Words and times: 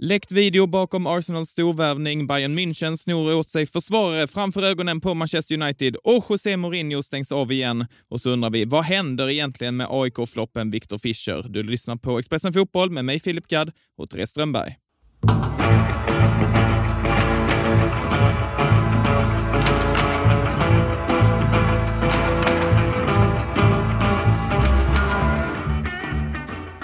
Läckt 0.00 0.32
video 0.32 0.66
bakom 0.66 1.06
Arsenals 1.06 1.50
storvärvning, 1.50 2.26
Bayern 2.26 2.58
München 2.58 2.96
snor 2.96 3.34
åt 3.34 3.48
sig 3.48 3.66
försvarare 3.66 4.26
framför 4.26 4.62
ögonen 4.62 5.00
på 5.00 5.14
Manchester 5.14 5.54
United 5.54 5.96
och 5.96 6.24
José 6.30 6.56
Mourinho 6.56 7.02
stängs 7.02 7.32
av 7.32 7.52
igen. 7.52 7.86
Och 8.10 8.20
så 8.20 8.30
undrar 8.30 8.50
vi, 8.50 8.64
vad 8.64 8.84
händer 8.84 9.30
egentligen 9.30 9.76
med 9.76 9.86
AIK-floppen 9.90 10.70
Victor 10.70 10.98
Fischer? 10.98 11.46
Du 11.48 11.62
lyssnar 11.62 11.96
på 11.96 12.18
Expressen 12.18 12.52
Fotboll 12.52 12.90
med 12.90 13.04
mig 13.04 13.20
Filip 13.20 13.46
Gadd 13.46 13.72
och 13.98 14.10
Therese 14.10 14.30
Strömberg. 14.30 14.76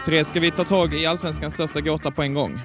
Therese, 0.05 0.29
ska 0.29 0.41
vi 0.41 0.51
ta 0.51 0.65
tag 0.65 0.95
i 0.95 1.07
allsvenskans 1.07 1.55
största 1.55 1.81
gåta 1.81 2.11
på 2.11 2.23
en 2.23 2.35
gång? 2.35 2.61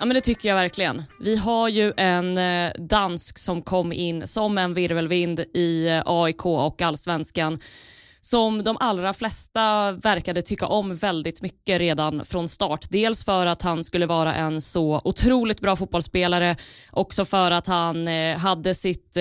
Ja 0.00 0.06
men 0.06 0.14
det 0.14 0.20
tycker 0.20 0.48
jag 0.48 0.56
verkligen. 0.56 1.02
Vi 1.18 1.36
har 1.36 1.68
ju 1.68 1.92
en 1.96 2.38
eh, 2.38 2.72
dansk 2.78 3.38
som 3.38 3.62
kom 3.62 3.92
in 3.92 4.28
som 4.28 4.58
en 4.58 4.74
virvelvind 4.74 5.40
i 5.40 5.88
eh, 5.88 6.02
AIK 6.06 6.46
och 6.46 6.82
allsvenskan 6.82 7.58
som 8.20 8.64
de 8.64 8.76
allra 8.80 9.12
flesta 9.12 9.92
verkade 9.92 10.42
tycka 10.42 10.66
om 10.66 10.96
väldigt 10.96 11.42
mycket 11.42 11.78
redan 11.78 12.24
från 12.24 12.48
start. 12.48 12.86
Dels 12.90 13.24
för 13.24 13.46
att 13.46 13.62
han 13.62 13.84
skulle 13.84 14.06
vara 14.06 14.34
en 14.34 14.60
så 14.60 15.00
otroligt 15.04 15.60
bra 15.60 15.76
fotbollsspelare, 15.76 16.56
också 16.90 17.24
för 17.24 17.50
att 17.50 17.66
han 17.66 18.08
eh, 18.08 18.38
hade 18.38 18.74
sitt 18.74 19.16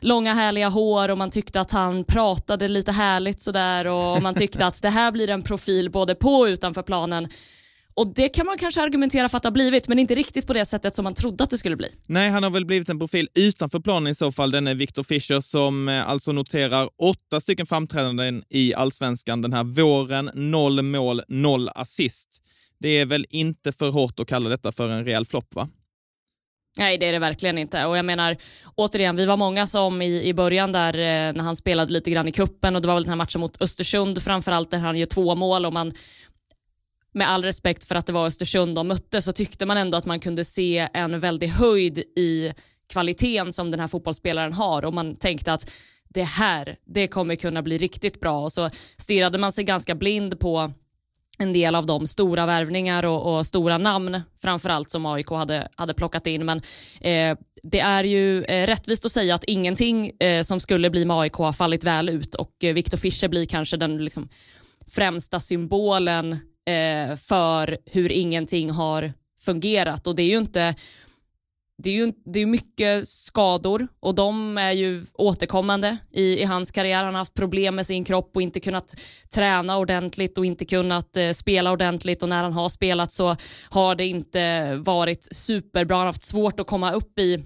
långa 0.00 0.34
härliga 0.34 0.68
hår 0.68 1.08
och 1.08 1.18
man 1.18 1.30
tyckte 1.30 1.60
att 1.60 1.72
han 1.72 2.04
pratade 2.04 2.68
lite 2.68 2.92
härligt 2.92 3.40
sådär 3.40 3.86
och 3.86 4.22
man 4.22 4.34
tyckte 4.34 4.66
att 4.66 4.82
det 4.82 4.90
här 4.90 5.12
blir 5.12 5.30
en 5.30 5.42
profil 5.42 5.90
både 5.90 6.14
på 6.14 6.30
och 6.30 6.46
utanför 6.46 6.82
planen 6.82 7.28
och 7.96 8.14
Det 8.14 8.28
kan 8.28 8.46
man 8.46 8.58
kanske 8.58 8.82
argumentera 8.82 9.28
för 9.28 9.36
att 9.36 9.42
det 9.42 9.46
har 9.46 9.52
blivit, 9.52 9.88
men 9.88 9.98
inte 9.98 10.14
riktigt 10.14 10.46
på 10.46 10.52
det 10.52 10.66
sättet 10.66 10.94
som 10.94 11.02
man 11.04 11.14
trodde 11.14 11.44
att 11.44 11.50
det 11.50 11.58
skulle 11.58 11.76
bli. 11.76 11.88
Nej, 12.06 12.30
han 12.30 12.42
har 12.42 12.50
väl 12.50 12.66
blivit 12.66 12.88
en 12.88 12.98
profil 12.98 13.28
utanför 13.34 13.80
planen 13.80 14.10
i 14.10 14.14
så 14.14 14.32
fall. 14.32 14.50
Den 14.50 14.66
är 14.66 14.74
Victor 14.74 15.02
Fischer 15.02 15.40
som 15.40 15.88
eh, 15.88 16.08
alltså 16.08 16.32
noterar 16.32 16.88
åtta 17.02 17.40
stycken 17.40 17.66
framträdanden 17.66 18.42
i 18.50 18.74
allsvenskan 18.74 19.42
den 19.42 19.52
här 19.52 19.64
våren. 19.64 20.30
Noll 20.34 20.82
mål, 20.82 21.22
noll 21.28 21.68
assist. 21.68 22.40
Det 22.80 22.88
är 22.88 23.06
väl 23.06 23.26
inte 23.30 23.72
för 23.72 23.90
hårt 23.90 24.20
att 24.20 24.28
kalla 24.28 24.48
detta 24.48 24.72
för 24.72 24.88
en 24.88 25.04
rejäl 25.04 25.24
flopp, 25.24 25.54
va? 25.54 25.68
Nej, 26.78 26.98
det 26.98 27.06
är 27.06 27.12
det 27.12 27.18
verkligen 27.18 27.58
inte. 27.58 27.84
Och 27.84 27.98
jag 27.98 28.04
menar, 28.04 28.36
återigen, 28.74 29.16
vi 29.16 29.26
var 29.26 29.36
många 29.36 29.66
som 29.66 30.02
i, 30.02 30.28
i 30.28 30.34
början 30.34 30.72
där 30.72 30.94
eh, 30.94 31.32
när 31.32 31.42
han 31.42 31.56
spelade 31.56 31.92
lite 31.92 32.10
grann 32.10 32.28
i 32.28 32.32
kuppen 32.32 32.76
och 32.76 32.82
det 32.82 32.88
var 32.88 32.94
väl 32.94 33.02
den 33.02 33.10
här 33.10 33.16
matchen 33.16 33.40
mot 33.40 33.62
Östersund 33.62 34.22
framförallt 34.22 34.70
där 34.70 34.78
han 34.78 34.96
gör 34.96 35.06
två 35.06 35.34
mål 35.34 35.66
och 35.66 35.72
man 35.72 35.92
med 37.14 37.30
all 37.30 37.44
respekt 37.44 37.84
för 37.84 37.94
att 37.94 38.06
det 38.06 38.12
var 38.12 38.26
Östersund 38.26 38.74
de 38.74 38.88
mötte 38.88 39.22
så 39.22 39.32
tyckte 39.32 39.66
man 39.66 39.76
ändå 39.76 39.98
att 39.98 40.06
man 40.06 40.20
kunde 40.20 40.44
se 40.44 40.88
en 40.92 41.20
väldig 41.20 41.48
höjd 41.48 41.98
i 41.98 42.52
kvaliteten 42.88 43.52
som 43.52 43.70
den 43.70 43.80
här 43.80 43.88
fotbollsspelaren 43.88 44.52
har. 44.52 44.84
Och 44.84 44.94
man 44.94 45.16
tänkte 45.16 45.52
att 45.52 45.70
det 46.08 46.22
här, 46.22 46.76
det 46.84 47.08
kommer 47.08 47.34
kunna 47.34 47.62
bli 47.62 47.78
riktigt 47.78 48.20
bra. 48.20 48.40
Och 48.40 48.52
så 48.52 48.70
stirrade 48.98 49.38
man 49.38 49.52
sig 49.52 49.64
ganska 49.64 49.94
blind 49.94 50.40
på 50.40 50.72
en 51.38 51.52
del 51.52 51.74
av 51.74 51.86
de 51.86 52.06
stora 52.06 52.46
värvningar 52.46 53.04
och, 53.04 53.36
och 53.36 53.46
stora 53.46 53.78
namn 53.78 54.20
framförallt 54.42 54.90
som 54.90 55.06
AIK 55.06 55.30
hade, 55.30 55.68
hade 55.74 55.94
plockat 55.94 56.26
in. 56.26 56.44
Men 56.44 56.58
eh, 57.00 57.38
det 57.62 57.80
är 57.80 58.04
ju 58.04 58.44
eh, 58.44 58.66
rättvist 58.66 59.04
att 59.04 59.12
säga 59.12 59.34
att 59.34 59.44
ingenting 59.44 60.10
eh, 60.20 60.42
som 60.42 60.60
skulle 60.60 60.90
bli 60.90 61.04
med 61.04 61.16
AIK 61.16 61.32
har 61.32 61.52
fallit 61.52 61.84
väl 61.84 62.08
ut. 62.08 62.34
Och 62.34 62.64
eh, 62.64 62.74
Viktor 62.74 62.98
Fischer 62.98 63.28
blir 63.28 63.46
kanske 63.46 63.76
den 63.76 64.04
liksom, 64.04 64.28
främsta 64.86 65.40
symbolen 65.40 66.38
eh, 66.66 67.16
för 67.16 67.78
hur 67.86 68.12
ingenting 68.12 68.70
har 68.70 69.12
fungerat 69.40 70.06
och 70.06 70.16
det 70.16 70.22
är 70.22 70.30
ju 70.30 70.38
inte 70.38 70.74
det 71.78 71.90
är 71.90 71.94
ju 71.94 72.12
det 72.24 72.40
är 72.40 72.46
mycket 72.46 73.08
skador 73.08 73.88
och 74.00 74.14
de 74.14 74.58
är 74.58 74.72
ju 74.72 75.04
återkommande 75.14 75.98
i, 76.10 76.22
i 76.22 76.44
hans 76.44 76.70
karriär. 76.70 77.04
Han 77.04 77.14
har 77.14 77.18
haft 77.18 77.34
problem 77.34 77.74
med 77.74 77.86
sin 77.86 78.04
kropp 78.04 78.30
och 78.34 78.42
inte 78.42 78.60
kunnat 78.60 78.94
träna 79.34 79.78
ordentligt 79.78 80.38
och 80.38 80.46
inte 80.46 80.64
kunnat 80.64 81.16
eh, 81.16 81.30
spela 81.30 81.72
ordentligt 81.72 82.22
och 82.22 82.28
när 82.28 82.42
han 82.42 82.52
har 82.52 82.68
spelat 82.68 83.12
så 83.12 83.36
har 83.70 83.94
det 83.94 84.06
inte 84.06 84.74
varit 84.76 85.28
superbra. 85.30 85.96
Han 85.96 86.00
har 86.00 86.06
haft 86.06 86.24
svårt 86.24 86.60
att 86.60 86.66
komma 86.66 86.92
upp 86.92 87.18
i 87.18 87.44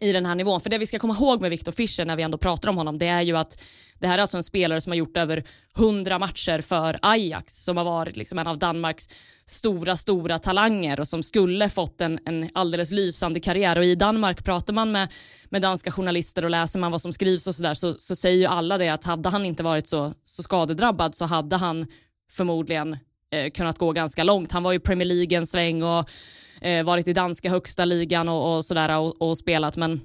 i 0.00 0.12
den 0.12 0.26
här 0.26 0.34
nivån. 0.34 0.60
För 0.60 0.70
det 0.70 0.78
vi 0.78 0.86
ska 0.86 0.98
komma 0.98 1.14
ihåg 1.14 1.40
med 1.40 1.50
Viktor 1.50 1.72
Fischer 1.72 2.04
när 2.04 2.16
vi 2.16 2.22
ändå 2.22 2.38
pratar 2.38 2.68
om 2.68 2.76
honom, 2.76 2.98
det 2.98 3.06
är 3.06 3.22
ju 3.22 3.36
att 3.36 3.62
det 4.00 4.06
här 4.06 4.18
är 4.18 4.22
alltså 4.22 4.36
en 4.36 4.42
spelare 4.42 4.80
som 4.80 4.90
har 4.90 4.96
gjort 4.96 5.16
över 5.16 5.44
100 5.76 6.18
matcher 6.18 6.60
för 6.60 6.98
Ajax, 7.02 7.64
som 7.64 7.76
har 7.76 7.84
varit 7.84 8.16
liksom 8.16 8.38
en 8.38 8.46
av 8.46 8.58
Danmarks 8.58 9.08
stora, 9.46 9.96
stora 9.96 10.38
talanger 10.38 11.00
och 11.00 11.08
som 11.08 11.22
skulle 11.22 11.68
fått 11.68 12.00
en, 12.00 12.18
en 12.24 12.48
alldeles 12.54 12.90
lysande 12.90 13.40
karriär. 13.40 13.78
Och 13.78 13.84
i 13.84 13.94
Danmark 13.94 14.44
pratar 14.44 14.72
man 14.72 14.92
med, 14.92 15.12
med 15.48 15.62
danska 15.62 15.92
journalister 15.92 16.44
och 16.44 16.50
läser 16.50 16.78
man 16.78 16.92
vad 16.92 17.02
som 17.02 17.12
skrivs 17.12 17.46
och 17.46 17.54
sådär 17.54 17.74
så, 17.74 17.94
så 17.98 18.16
säger 18.16 18.38
ju 18.38 18.46
alla 18.46 18.78
det 18.78 18.88
att 18.88 19.04
hade 19.04 19.28
han 19.28 19.46
inte 19.46 19.62
varit 19.62 19.86
så, 19.86 20.12
så 20.24 20.42
skadedrabbad 20.42 21.14
så 21.14 21.24
hade 21.24 21.56
han 21.56 21.86
förmodligen 22.30 22.98
eh, 23.32 23.50
kunnat 23.50 23.78
gå 23.78 23.92
ganska 23.92 24.24
långt. 24.24 24.52
Han 24.52 24.62
var 24.62 24.72
ju 24.72 24.80
Premier 24.80 25.08
League 25.08 25.38
en 25.38 25.46
sväng 25.46 25.82
och 25.82 26.10
eh, 26.60 26.84
varit 26.84 27.08
i 27.08 27.12
danska 27.12 27.50
högsta 27.50 27.84
ligan 27.84 28.28
och, 28.28 28.56
och 28.56 28.64
sådär 28.64 28.98
och, 28.98 29.22
och, 29.22 29.38
spelat 29.38 29.76
men, 29.76 30.00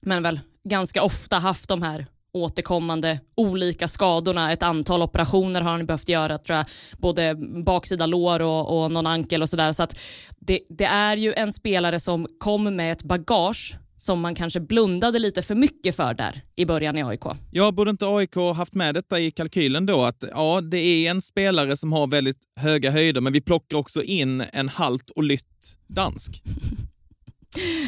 men 0.00 0.22
väl 0.22 0.40
ganska 0.64 1.02
ofta 1.02 1.38
haft 1.38 1.68
de 1.68 1.82
här 1.82 2.06
återkommande 2.32 3.20
olika 3.36 3.88
skadorna. 3.88 4.52
Ett 4.52 4.62
antal 4.62 5.02
operationer 5.02 5.60
har 5.60 5.70
han 5.70 5.86
behövt 5.86 6.08
göra, 6.08 6.38
tror 6.38 6.56
jag. 6.56 6.66
Både 6.98 7.36
baksida 7.64 8.06
lår 8.06 8.40
och, 8.40 8.82
och 8.82 8.92
någon 8.92 9.06
ankel 9.06 9.42
och 9.42 9.48
sådär. 9.48 9.72
Så 9.72 9.82
att 9.82 9.98
det, 10.38 10.60
det 10.68 10.84
är 10.84 11.16
ju 11.16 11.32
en 11.32 11.52
spelare 11.52 12.00
som 12.00 12.26
kom 12.38 12.76
med 12.76 12.92
ett 12.92 13.02
bagage 13.02 13.76
som 14.00 14.20
man 14.20 14.34
kanske 14.34 14.60
blundade 14.60 15.18
lite 15.18 15.42
för 15.42 15.54
mycket 15.54 15.96
för 15.96 16.14
där 16.14 16.42
i 16.56 16.66
början 16.66 16.96
i 16.96 17.02
AIK. 17.02 17.24
Ja, 17.50 17.72
borde 17.72 17.90
inte 17.90 18.06
AIK 18.06 18.36
haft 18.54 18.74
med 18.74 18.94
detta 18.94 19.20
i 19.20 19.30
kalkylen 19.30 19.86
då? 19.86 20.04
Att 20.04 20.24
ja, 20.30 20.60
det 20.60 20.78
är 20.78 21.10
en 21.10 21.22
spelare 21.22 21.76
som 21.76 21.92
har 21.92 22.06
väldigt 22.06 22.44
höga 22.60 22.90
höjder, 22.90 23.20
men 23.20 23.32
vi 23.32 23.40
plockar 23.40 23.76
också 23.76 24.02
in 24.02 24.44
en 24.52 24.68
halt 24.68 25.10
och 25.10 25.24
lytt 25.24 25.78
dansk. 25.86 26.42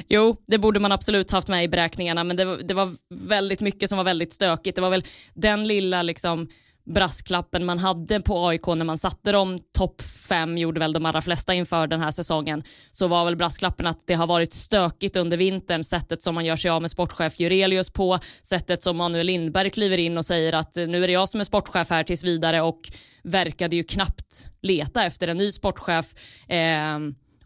Jo, 0.09 0.37
det 0.47 0.59
borde 0.59 0.81
man 0.81 0.93
absolut 0.93 1.31
haft 1.31 1.49
med 1.49 1.65
i 1.65 1.69
beräkningarna, 1.69 2.25
men 2.25 2.37
det 2.37 2.45
var, 2.45 2.57
det 2.57 2.75
var 2.75 2.93
väldigt 3.15 3.61
mycket 3.61 3.89
som 3.89 3.99
var 3.99 4.05
väldigt 4.05 4.33
stökigt. 4.33 4.77
Det 4.77 4.83
var 4.83 4.91
väl 4.91 5.05
den 5.35 5.69
lilla 5.69 6.03
liksom 6.03 6.49
brasklappen 6.85 7.65
man 7.65 7.79
hade 7.79 8.21
på 8.21 8.49
AIK 8.49 8.67
när 8.67 8.85
man 8.85 8.99
satte 8.99 9.33
dem 9.33 9.59
topp 9.73 10.03
fem, 10.03 10.59
gjorde 10.59 10.81
väl 10.81 10.93
de 10.93 11.07
allra 11.07 11.23
flesta 11.23 11.55
inför 11.55 11.87
den 11.87 12.01
här 12.01 12.11
säsongen, 12.11 12.63
så 12.91 13.09
var 13.09 13.25
väl 13.25 13.37
brasklappen 13.37 13.87
att 13.87 14.07
det 14.07 14.15
har 14.15 14.27
varit 14.27 14.53
stökigt 14.53 15.17
under 15.17 15.37
vintern, 15.37 15.85
sättet 15.85 16.23
som 16.23 16.35
man 16.35 16.45
gör 16.45 16.57
sig 16.57 16.71
av 16.71 16.83
med 16.83 16.91
sportchef 16.91 17.41
Jurelius 17.41 17.91
på, 17.91 18.19
sättet 18.43 18.83
som 18.83 18.97
Manuel 18.97 19.27
Lindberg 19.27 19.71
kliver 19.71 19.99
in 19.99 20.19
och 20.19 20.27
säger 20.27 20.53
att 20.53 20.75
nu 20.75 21.05
är 21.05 21.07
det 21.07 21.13
jag 21.13 21.29
som 21.29 21.41
är 21.41 21.45
sportchef 21.45 21.91
här 21.91 22.05
tills 22.05 22.25
vidare 22.25 22.61
och 22.63 22.81
verkade 23.23 23.77
ju 23.77 23.83
knappt 23.83 24.51
leta 24.63 25.05
efter 25.05 25.29
en 25.29 25.37
ny 25.37 25.51
sportchef. 25.51 26.07
Eh, 26.49 26.99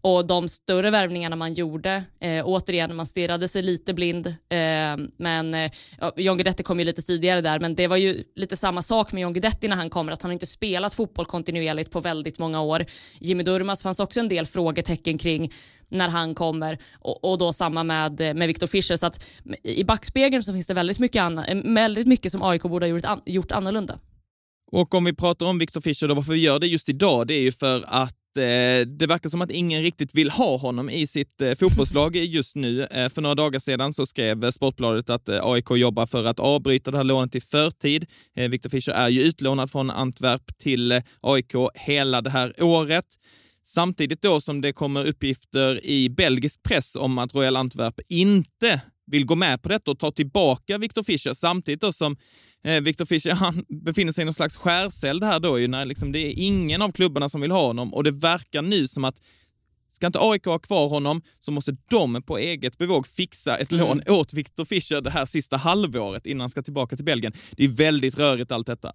och 0.06 0.26
de 0.26 0.48
större 0.48 0.90
värvningarna 0.90 1.36
man 1.36 1.54
gjorde, 1.54 2.04
eh, 2.20 2.42
återigen, 2.44 2.96
man 2.96 3.06
stirrade 3.06 3.48
sig 3.48 3.62
lite 3.62 3.94
blind. 3.94 4.26
Eh, 4.26 4.96
men 5.16 5.54
eh, 5.54 5.70
John 6.16 6.36
Guidetti 6.36 6.62
kom 6.62 6.78
ju 6.78 6.84
lite 6.84 7.02
tidigare 7.02 7.40
där, 7.40 7.60
men 7.60 7.74
det 7.74 7.86
var 7.86 7.96
ju 7.96 8.22
lite 8.36 8.56
samma 8.56 8.82
sak 8.82 9.12
med 9.12 9.22
John 9.22 9.32
Guidetti 9.32 9.68
när 9.68 9.76
han 9.76 9.90
kommer, 9.90 10.12
att 10.12 10.22
han 10.22 10.32
inte 10.32 10.46
spelat 10.46 10.94
fotboll 10.94 11.26
kontinuerligt 11.26 11.90
på 11.90 12.00
väldigt 12.00 12.38
många 12.38 12.60
år. 12.60 12.84
Jimmy 13.20 13.42
Durmas 13.42 13.82
fanns 13.82 14.00
också 14.00 14.20
en 14.20 14.28
del 14.28 14.46
frågetecken 14.46 15.18
kring 15.18 15.52
när 15.88 16.08
han 16.08 16.34
kommer 16.34 16.78
och, 17.00 17.24
och 17.24 17.38
då 17.38 17.52
samma 17.52 17.84
med, 17.84 18.20
eh, 18.20 18.34
med 18.34 18.48
Victor 18.48 18.66
Fischer. 18.66 18.96
Så 18.96 19.06
att 19.06 19.24
i 19.62 19.84
backspegeln 19.84 20.42
så 20.42 20.52
finns 20.52 20.66
det 20.66 20.74
väldigt 20.74 20.98
mycket, 20.98 21.22
anna, 21.22 21.46
eh, 21.46 21.56
väldigt 21.64 22.06
mycket 22.06 22.32
som 22.32 22.42
AIK 22.42 22.62
borde 22.62 22.86
ha 22.86 22.90
gjort, 22.90 23.04
an, 23.04 23.20
gjort 23.26 23.52
annorlunda. 23.52 23.98
Och 24.72 24.94
om 24.94 25.04
vi 25.04 25.14
pratar 25.14 25.46
om 25.46 25.58
Victor 25.58 25.80
Fischer, 25.80 26.08
då, 26.08 26.14
varför 26.14 26.32
vi 26.32 26.38
gör 26.38 26.58
det 26.58 26.66
just 26.66 26.88
idag, 26.88 27.26
det 27.26 27.34
är 27.34 27.42
ju 27.42 27.52
för 27.52 27.84
att 27.86 28.16
Eh, 28.36 28.86
det 28.86 29.06
verkar 29.06 29.28
som 29.28 29.42
att 29.42 29.50
ingen 29.50 29.82
riktigt 29.82 30.14
vill 30.14 30.30
ha 30.30 30.56
honom 30.56 30.90
i 30.90 31.06
sitt 31.06 31.40
eh, 31.40 31.54
fotbollslag 31.54 32.16
just 32.16 32.56
nu. 32.56 32.84
Eh, 32.84 33.08
för 33.08 33.22
några 33.22 33.34
dagar 33.34 33.58
sedan 33.58 33.92
så 33.92 34.06
skrev 34.06 34.44
eh, 34.44 34.50
Sportbladet 34.50 35.10
att 35.10 35.28
eh, 35.28 35.40
AIK 35.42 35.70
jobbar 35.70 36.06
för 36.06 36.24
att 36.24 36.40
avbryta 36.40 36.90
det 36.90 36.96
här 36.96 37.04
lånet 37.04 37.34
i 37.34 37.40
förtid. 37.40 38.06
Eh, 38.36 38.48
Victor 38.48 38.70
Fischer 38.70 38.92
är 38.92 39.08
ju 39.08 39.22
utlånad 39.22 39.70
från 39.70 39.90
Antwerp 39.90 40.58
till 40.58 40.92
eh, 40.92 41.02
AIK 41.20 41.52
hela 41.74 42.22
det 42.22 42.30
här 42.30 42.62
året. 42.62 43.06
Samtidigt 43.62 44.22
då 44.22 44.40
som 44.40 44.60
det 44.60 44.72
kommer 44.72 45.08
uppgifter 45.08 45.86
i 45.86 46.08
belgisk 46.08 46.62
press 46.62 46.96
om 46.96 47.18
att 47.18 47.34
Royal 47.34 47.56
Antwerp 47.56 48.00
inte 48.08 48.80
vill 49.06 49.24
gå 49.24 49.34
med 49.34 49.62
på 49.62 49.68
detta 49.68 49.90
och 49.90 49.98
ta 49.98 50.10
tillbaka 50.10 50.78
Victor 50.78 51.02
Fischer 51.02 51.34
samtidigt 51.34 51.80
då 51.80 51.92
som 51.92 52.16
eh, 52.64 52.80
Victor 52.80 53.04
Fischer 53.04 53.30
han 53.34 53.64
befinner 53.84 54.12
sig 54.12 54.22
i 54.22 54.24
någon 54.24 54.34
slags 54.34 54.56
skärseld 54.56 55.24
här 55.24 55.40
då 55.40 55.58
ju 55.58 55.68
när 55.68 55.84
liksom 55.84 56.12
det 56.12 56.18
är 56.18 56.32
ingen 56.36 56.82
av 56.82 56.92
klubbarna 56.92 57.28
som 57.28 57.40
vill 57.40 57.50
ha 57.50 57.66
honom 57.66 57.94
och 57.94 58.04
det 58.04 58.10
verkar 58.10 58.62
nu 58.62 58.88
som 58.88 59.04
att 59.04 59.20
Ska 59.96 60.06
inte 60.06 60.18
AIK 60.22 60.44
ha 60.44 60.58
kvar 60.58 60.88
honom 60.88 61.22
så 61.38 61.52
måste 61.52 61.76
de 61.90 62.22
på 62.22 62.38
eget 62.38 62.78
bevåg 62.78 63.06
fixa 63.06 63.58
ett 63.58 63.72
mm. 63.72 63.86
lån 63.86 64.00
åt 64.08 64.34
Victor 64.34 64.64
Fischer 64.64 65.00
det 65.00 65.10
här 65.10 65.24
sista 65.24 65.56
halvåret 65.56 66.26
innan 66.26 66.40
han 66.40 66.50
ska 66.50 66.62
tillbaka 66.62 66.96
till 66.96 67.04
Belgien. 67.04 67.32
Det 67.50 67.64
är 67.64 67.68
väldigt 67.68 68.18
rörigt 68.18 68.52
allt 68.52 68.66
detta. 68.66 68.92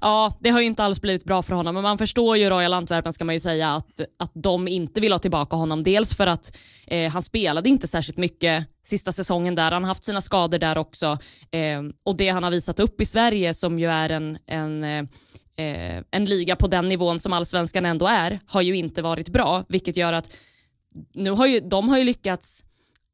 Ja, 0.00 0.38
det 0.40 0.50
har 0.50 0.60
ju 0.60 0.66
inte 0.66 0.84
alls 0.84 1.00
blivit 1.00 1.24
bra 1.24 1.42
för 1.42 1.54
honom, 1.54 1.74
men 1.74 1.82
man 1.82 1.98
förstår 1.98 2.36
ju 2.36 2.50
Royal 2.50 2.72
Antwerpen 2.72 3.12
ska 3.12 3.24
man 3.24 3.34
ju 3.34 3.40
säga 3.40 3.70
att, 3.70 4.00
att 4.18 4.32
de 4.34 4.68
inte 4.68 5.00
vill 5.00 5.12
ha 5.12 5.18
tillbaka 5.18 5.56
honom. 5.56 5.84
Dels 5.84 6.14
för 6.14 6.26
att 6.26 6.56
eh, 6.86 7.12
han 7.12 7.22
spelade 7.22 7.68
inte 7.68 7.86
särskilt 7.86 8.18
mycket 8.18 8.66
sista 8.84 9.12
säsongen 9.12 9.54
där, 9.54 9.72
han 9.72 9.82
har 9.82 9.88
haft 9.88 10.04
sina 10.04 10.20
skador 10.20 10.58
där 10.58 10.78
också. 10.78 11.18
Eh, 11.50 11.82
och 12.02 12.16
det 12.16 12.28
han 12.28 12.42
har 12.42 12.50
visat 12.50 12.80
upp 12.80 13.00
i 13.00 13.04
Sverige 13.04 13.54
som 13.54 13.78
ju 13.78 13.90
är 13.90 14.10
en, 14.10 14.38
en 14.46 14.84
eh, 14.84 15.04
eh 15.56 16.02
en 16.10 16.24
liga 16.24 16.56
på 16.56 16.66
den 16.66 16.88
nivån 16.88 17.20
som 17.20 17.32
allsvenskan 17.32 17.86
ändå 17.86 18.06
är, 18.06 18.40
har 18.46 18.62
ju 18.62 18.76
inte 18.76 19.02
varit 19.02 19.28
bra, 19.28 19.64
vilket 19.68 19.96
gör 19.96 20.12
att 20.12 20.30
nu 21.14 21.30
har 21.30 21.46
ju, 21.46 21.60
de 21.60 21.88
har 21.88 21.98
ju 21.98 22.04
lyckats 22.04 22.64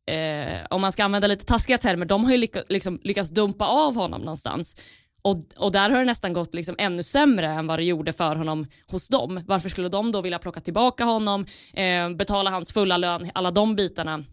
eh, 0.06 0.66
om 0.70 0.80
man 0.80 0.92
ska 0.92 1.04
använda 1.04 1.26
lite 1.26 1.44
taskiga 1.44 1.78
termer, 1.78 2.06
de 2.06 2.24
har 2.24 2.32
ju 2.32 2.38
lyck 2.38 2.56
liksom, 2.68 3.00
lyckats 3.02 3.30
dumpa 3.30 3.66
av 3.66 3.94
honom 3.94 4.20
någonstans. 4.20 4.76
Och, 5.24 5.36
och 5.56 5.72
där 5.72 5.90
har 5.90 5.98
det 5.98 6.04
nästan 6.04 6.32
gått 6.32 6.54
liksom 6.54 6.74
ännu 6.78 7.02
sämre 7.02 7.46
än 7.46 7.66
vad 7.66 7.78
det 7.78 7.84
gjorde 7.84 8.12
för 8.12 8.36
honom 8.36 8.66
hos 8.90 9.08
dem. 9.08 9.40
Varför 9.46 9.68
skulle 9.68 9.88
de 9.88 10.12
då 10.12 10.22
vilja 10.22 10.38
plocka 10.38 10.60
tillbaka 10.60 11.04
honom, 11.04 11.46
eh, 11.72 12.10
betala 12.10 12.50
hans 12.50 12.72
fulla 12.72 12.96
lön, 12.96 13.30
alla 13.34 13.50
de 13.50 13.76
bitarna 13.76 14.24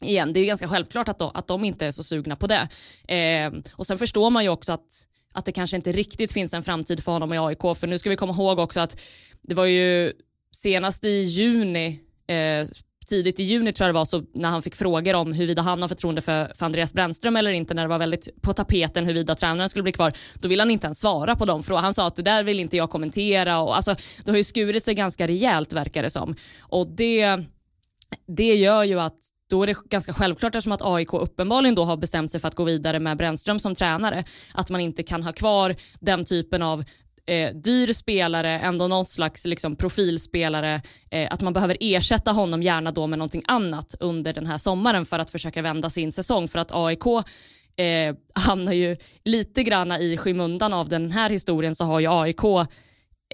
igen. 0.00 0.32
Det 0.32 0.38
är 0.38 0.42
ju 0.42 0.46
ganska 0.46 0.68
självklart 0.68 1.08
att, 1.08 1.18
då, 1.18 1.30
att 1.34 1.46
de 1.46 1.64
inte 1.64 1.86
är 1.86 1.90
så 1.90 2.04
sugna 2.04 2.36
på 2.36 2.46
det. 2.46 2.68
Eh, 3.14 3.52
och 3.72 3.86
sen 3.86 3.98
förstår 3.98 4.30
man 4.30 4.44
ju 4.44 4.48
också 4.48 4.72
att, 4.72 5.08
att 5.32 5.44
det 5.44 5.52
kanske 5.52 5.76
inte 5.76 5.92
riktigt 5.92 6.32
finns 6.32 6.54
en 6.54 6.62
framtid 6.62 7.04
för 7.04 7.12
honom 7.12 7.32
i 7.32 7.38
AIK, 7.38 7.62
för 7.76 7.86
nu 7.86 7.98
ska 7.98 8.10
vi 8.10 8.16
komma 8.16 8.32
ihåg 8.32 8.58
också 8.58 8.80
att 8.80 9.00
det 9.42 9.54
var 9.54 9.66
ju 9.66 10.12
senast 10.52 11.04
i 11.04 11.20
juni 11.20 12.00
eh, 12.26 12.66
tidigt 13.06 13.40
i 13.40 13.42
juni 13.42 13.72
tror 13.72 13.86
jag 13.86 13.94
det 13.94 13.98
var, 13.98 14.04
så 14.04 14.22
när 14.32 14.48
han 14.48 14.62
fick 14.62 14.74
frågor 14.74 15.14
om 15.14 15.32
huruvida 15.32 15.62
han 15.62 15.82
har 15.82 15.88
förtroende 15.88 16.22
för, 16.22 16.52
för 16.54 16.66
Andreas 16.66 16.94
Brännström 16.94 17.36
eller 17.36 17.50
inte, 17.50 17.74
när 17.74 17.82
det 17.82 17.88
var 17.88 17.98
väldigt 17.98 18.42
på 18.42 18.52
tapeten 18.52 19.06
huruvida 19.06 19.34
tränaren 19.34 19.68
skulle 19.68 19.82
bli 19.82 19.92
kvar, 19.92 20.12
då 20.34 20.48
ville 20.48 20.62
han 20.62 20.70
inte 20.70 20.86
ens 20.86 21.00
svara 21.00 21.36
på 21.36 21.44
de 21.44 21.62
frågorna. 21.62 21.86
Han 21.86 21.94
sa 21.94 22.06
att 22.06 22.16
det 22.16 22.22
där 22.22 22.44
vill 22.44 22.60
inte 22.60 22.76
jag 22.76 22.90
kommentera 22.90 23.60
och 23.60 23.76
alltså, 23.76 23.94
det 24.24 24.30
har 24.30 24.36
ju 24.36 24.44
skurit 24.44 24.84
sig 24.84 24.94
ganska 24.94 25.26
rejält 25.26 25.72
verkar 25.72 26.02
det 26.02 26.10
som. 26.10 26.36
Och 26.60 26.86
det, 26.86 27.40
det 28.26 28.54
gör 28.54 28.84
ju 28.84 29.00
att 29.00 29.18
då 29.50 29.62
är 29.62 29.66
det 29.66 29.76
ganska 29.90 30.12
självklart 30.12 30.54
eftersom 30.54 30.72
att 30.72 30.82
AIK 30.82 31.12
uppenbarligen 31.12 31.74
då 31.74 31.84
har 31.84 31.96
bestämt 31.96 32.30
sig 32.30 32.40
för 32.40 32.48
att 32.48 32.54
gå 32.54 32.64
vidare 32.64 33.00
med 33.00 33.16
Brännström 33.16 33.58
som 33.58 33.74
tränare, 33.74 34.24
att 34.54 34.70
man 34.70 34.80
inte 34.80 35.02
kan 35.02 35.22
ha 35.22 35.32
kvar 35.32 35.76
den 36.00 36.24
typen 36.24 36.62
av 36.62 36.84
eh, 37.26 37.54
dyr 37.54 37.92
spelare, 37.92 38.58
ändå 38.58 38.88
någon 38.88 39.06
slags 39.06 39.44
liksom, 39.44 39.76
profilspelare, 39.76 40.82
eh, 41.10 41.28
att 41.30 41.40
man 41.40 41.52
behöver 41.52 41.76
ersätta 41.80 42.32
honom 42.32 42.62
gärna 42.62 42.90
då 42.90 43.06
med 43.06 43.18
någonting 43.18 43.42
annat 43.46 43.94
under 44.00 44.32
den 44.32 44.46
här 44.46 44.58
sommaren 44.58 45.06
för 45.06 45.18
att 45.18 45.30
försöka 45.30 45.62
vända 45.62 45.90
sin 45.90 46.12
säsong. 46.12 46.48
För 46.48 46.58
att 46.58 46.72
AIK 46.72 47.06
eh, 47.76 48.14
hamnar 48.34 48.72
ju 48.72 48.96
lite 49.24 49.62
granna 49.62 49.98
i 49.98 50.16
skymundan 50.16 50.72
av 50.72 50.88
den 50.88 51.10
här 51.10 51.30
historien 51.30 51.74
så 51.74 51.84
har 51.84 52.00
ju 52.00 52.08
AIK 52.10 52.68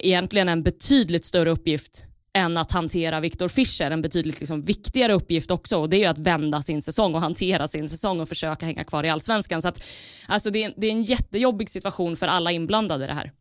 egentligen 0.01 0.49
en 0.49 0.63
betydligt 0.63 1.25
större 1.25 1.49
uppgift 1.49 2.05
än 2.33 2.57
att 2.57 2.71
hantera 2.71 3.19
Viktor 3.19 3.47
Fischer, 3.47 3.91
en 3.91 4.01
betydligt 4.01 4.39
liksom 4.39 4.61
viktigare 4.61 5.13
uppgift 5.13 5.51
också 5.51 5.77
och 5.77 5.89
det 5.89 5.95
är 5.95 5.99
ju 5.99 6.05
att 6.05 6.17
vända 6.17 6.61
sin 6.61 6.81
säsong 6.81 7.15
och 7.15 7.21
hantera 7.21 7.67
sin 7.67 7.89
säsong 7.89 8.19
och 8.19 8.29
försöka 8.29 8.65
hänga 8.65 8.83
kvar 8.83 9.03
i 9.03 9.09
allsvenskan. 9.09 9.61
Så 9.61 9.67
att, 9.67 9.83
alltså 10.27 10.49
det, 10.49 10.63
är, 10.63 10.73
det 10.77 10.87
är 10.87 10.91
en 10.91 11.03
jättejobbig 11.03 11.69
situation 11.69 12.17
för 12.17 12.27
alla 12.27 12.51
inblandade 12.51 13.07
det 13.07 13.13
här. 13.13 13.31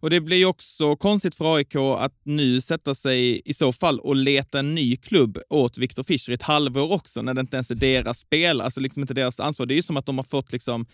Och 0.00 0.10
det 0.10 0.20
blir 0.20 0.36
ju 0.36 0.44
också 0.44 0.96
konstigt 0.96 1.34
för 1.34 1.56
AIK 1.56 1.76
att 1.76 2.20
nu 2.22 2.60
sätta 2.60 2.94
sig 2.94 3.42
i 3.44 3.54
så 3.54 3.72
fall 3.72 4.00
och 4.00 4.16
leta 4.16 4.58
en 4.58 4.74
ny 4.74 4.96
klubb 4.96 5.38
åt 5.48 5.78
Viktor 5.78 6.02
Fischer 6.02 6.30
i 6.30 6.34
ett 6.34 6.42
halvår 6.42 6.92
också, 6.92 7.22
när 7.22 7.34
det 7.34 7.40
inte 7.40 7.56
ens 7.56 7.70
är 7.70 7.74
deras 7.74 8.18
spel, 8.18 8.60
alltså 8.60 8.80
liksom 8.80 9.02
inte 9.02 9.14
deras 9.14 9.40
ansvar. 9.40 9.66
Det 9.66 9.74
är 9.74 9.76
ju 9.76 9.82
som 9.82 9.96
att 9.96 10.06
de 10.06 10.18
har 10.18 10.24
fått 10.24 10.52
liksom, 10.52 10.86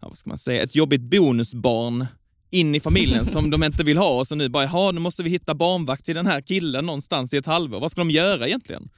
ja, 0.00 0.08
vad 0.08 0.18
ska 0.18 0.28
man 0.28 0.38
säga, 0.38 0.62
ett 0.62 0.74
jobbigt 0.74 1.00
bonusbarn 1.00 2.06
in 2.50 2.74
i 2.74 2.80
familjen 2.80 3.26
som 3.26 3.50
de 3.50 3.64
inte 3.64 3.84
vill 3.84 3.98
ha 3.98 4.18
och 4.18 4.26
så 4.26 4.34
nu 4.34 4.48
bara, 4.48 4.64
jaha, 4.64 4.92
nu 4.92 5.00
måste 5.00 5.22
vi 5.22 5.30
hitta 5.30 5.54
barnvakt 5.54 6.04
till 6.04 6.14
den 6.14 6.26
här 6.26 6.40
killen 6.40 6.86
någonstans 6.86 7.34
i 7.34 7.36
ett 7.36 7.46
halvår. 7.46 7.80
Vad 7.80 7.90
ska 7.90 8.00
de 8.00 8.10
göra 8.10 8.46
egentligen? 8.46 8.88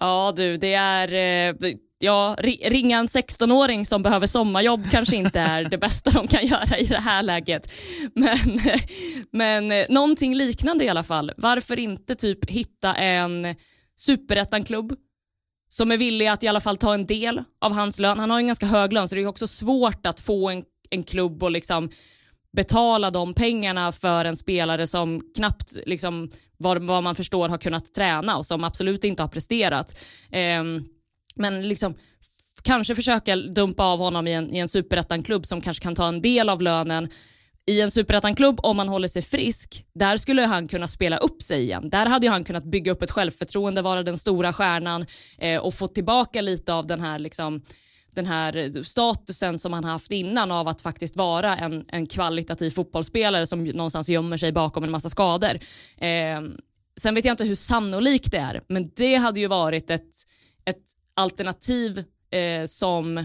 Ja 0.00 0.32
du, 0.36 0.56
det 0.56 0.74
är, 0.74 1.08
eh, 1.48 1.54
ja, 1.98 2.36
ringa 2.64 2.98
en 2.98 3.06
16-åring 3.06 3.86
som 3.86 4.02
behöver 4.02 4.26
sommarjobb 4.26 4.90
kanske 4.90 5.16
inte 5.16 5.40
är 5.40 5.64
det 5.64 5.78
bästa 5.78 6.10
de 6.10 6.26
kan 6.26 6.46
göra 6.46 6.78
i 6.78 6.86
det 6.86 7.00
här 7.00 7.22
läget. 7.22 7.72
Men, 8.14 8.60
men 9.30 9.72
eh, 9.72 9.86
någonting 9.88 10.34
liknande 10.34 10.84
i 10.84 10.88
alla 10.88 11.02
fall. 11.02 11.32
Varför 11.36 11.78
inte 11.78 12.14
typ 12.14 12.50
hitta 12.50 12.94
en 12.94 13.54
superettan-klubb 13.96 14.96
som 15.68 15.92
är 15.92 15.96
villig 15.96 16.26
att 16.26 16.44
i 16.44 16.48
alla 16.48 16.60
fall 16.60 16.76
ta 16.76 16.94
en 16.94 17.06
del 17.06 17.42
av 17.60 17.72
hans 17.72 17.98
lön. 17.98 18.18
Han 18.18 18.30
har 18.30 18.38
en 18.38 18.46
ganska 18.46 18.66
hög 18.66 18.92
lön 18.92 19.08
så 19.08 19.14
det 19.14 19.22
är 19.22 19.26
också 19.26 19.46
svårt 19.46 20.06
att 20.06 20.20
få 20.20 20.50
en, 20.50 20.64
en 20.90 21.02
klubb 21.02 21.42
och 21.42 21.50
liksom 21.50 21.90
betala 22.52 23.10
de 23.10 23.34
pengarna 23.34 23.92
för 23.92 24.24
en 24.24 24.36
spelare 24.36 24.86
som 24.86 25.22
knappt, 25.36 25.78
liksom, 25.86 26.30
vad, 26.56 26.86
vad 26.86 27.02
man 27.02 27.14
förstår, 27.14 27.48
har 27.48 27.58
kunnat 27.58 27.94
träna 27.94 28.36
och 28.36 28.46
som 28.46 28.64
absolut 28.64 29.04
inte 29.04 29.22
har 29.22 29.28
presterat. 29.28 29.98
Um, 30.60 30.84
men 31.34 31.68
liksom 31.68 31.94
kanske 32.62 32.94
försöka 32.94 33.36
dumpa 33.36 33.82
av 33.82 33.98
honom 33.98 34.26
i 34.26 34.32
en, 34.32 34.54
i 34.54 34.58
en 34.58 34.68
superettan-klubb 34.68 35.46
som 35.46 35.60
kanske 35.60 35.82
kan 35.82 35.94
ta 35.94 36.08
en 36.08 36.22
del 36.22 36.48
av 36.48 36.62
lönen 36.62 37.08
i 37.66 37.80
en 37.80 37.90
superettan-klubb, 37.90 38.60
om 38.62 38.78
han 38.78 38.88
håller 38.88 39.08
sig 39.08 39.22
frisk, 39.22 39.86
där 39.94 40.16
skulle 40.16 40.42
han 40.42 40.68
kunna 40.68 40.88
spela 40.88 41.16
upp 41.16 41.42
sig 41.42 41.62
igen. 41.62 41.90
Där 41.90 42.06
hade 42.06 42.28
han 42.28 42.44
kunnat 42.44 42.64
bygga 42.64 42.92
upp 42.92 43.02
ett 43.02 43.10
självförtroende, 43.10 43.82
vara 43.82 44.02
den 44.02 44.18
stora 44.18 44.52
stjärnan 44.52 45.06
eh, 45.38 45.60
och 45.60 45.74
få 45.74 45.88
tillbaka 45.88 46.40
lite 46.40 46.74
av 46.74 46.86
den 46.86 47.00
här, 47.00 47.18
liksom, 47.18 47.62
den 48.10 48.26
här 48.26 48.82
statusen 48.84 49.58
som 49.58 49.72
han 49.72 49.84
haft 49.84 50.10
innan 50.10 50.50
av 50.50 50.68
att 50.68 50.80
faktiskt 50.80 51.16
vara 51.16 51.56
en, 51.56 51.84
en 51.88 52.06
kvalitativ 52.06 52.70
fotbollsspelare 52.70 53.46
som 53.46 53.64
någonstans 53.64 54.08
gömmer 54.08 54.36
sig 54.36 54.52
bakom 54.52 54.84
en 54.84 54.90
massa 54.90 55.10
skador. 55.10 55.58
Eh, 55.98 56.40
sen 56.96 57.14
vet 57.14 57.24
jag 57.24 57.32
inte 57.32 57.44
hur 57.44 57.54
sannolikt 57.54 58.30
det 58.30 58.38
är, 58.38 58.60
men 58.68 58.90
det 58.96 59.16
hade 59.16 59.40
ju 59.40 59.46
varit 59.46 59.90
ett, 59.90 60.10
ett 60.64 60.82
alternativ 61.14 61.98
eh, 62.30 62.66
som 62.66 63.24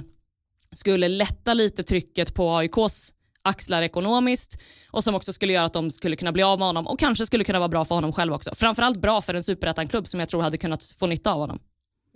skulle 0.71 1.07
lätta 1.07 1.53
lite 1.53 1.83
trycket 1.83 2.33
på 2.33 2.55
AIKs 2.55 3.13
axlar 3.41 3.81
ekonomiskt 3.81 4.61
och 4.91 5.03
som 5.03 5.15
också 5.15 5.33
skulle 5.33 5.53
göra 5.53 5.65
att 5.65 5.73
de 5.73 5.91
skulle 5.91 6.15
kunna 6.15 6.31
bli 6.31 6.43
av 6.43 6.59
med 6.59 6.67
honom 6.67 6.87
och 6.87 6.99
kanske 6.99 7.25
skulle 7.25 7.43
kunna 7.43 7.59
vara 7.59 7.69
bra 7.69 7.85
för 7.85 7.95
honom 7.95 8.13
själv 8.13 8.33
också. 8.33 8.55
Framförallt 8.55 9.01
bra 9.01 9.21
för 9.21 9.33
en 9.33 9.43
superettan-klubb 9.43 10.07
som 10.07 10.19
jag 10.19 10.29
tror 10.29 10.41
hade 10.41 10.57
kunnat 10.57 10.83
få 10.83 11.07
nytta 11.07 11.33
av 11.33 11.39
honom. 11.39 11.59